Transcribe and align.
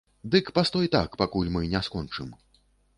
Дык 0.35 0.49
пастой 0.55 0.87
так, 0.97 1.19
пакуль 1.23 1.53
мы 1.55 1.61
не 1.77 1.85
скончым. 1.91 2.35